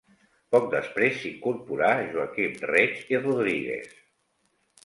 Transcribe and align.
Poc 0.53 0.63
després 0.69 1.19
s'hi 1.19 1.29
incorporà 1.33 1.91
Joaquim 2.15 2.57
Reig 2.73 3.07
i 3.15 3.21
Rodríguez. 3.23 3.93